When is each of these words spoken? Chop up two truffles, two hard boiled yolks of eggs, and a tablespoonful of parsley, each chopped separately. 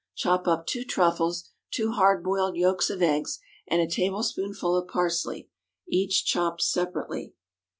Chop 0.15 0.47
up 0.47 0.65
two 0.65 0.83
truffles, 0.83 1.51
two 1.69 1.91
hard 1.91 2.23
boiled 2.23 2.55
yolks 2.55 2.89
of 2.89 3.03
eggs, 3.03 3.37
and 3.67 3.83
a 3.83 3.87
tablespoonful 3.87 4.75
of 4.75 4.87
parsley, 4.87 5.47
each 5.87 6.25
chopped 6.25 6.63
separately. 6.63 7.35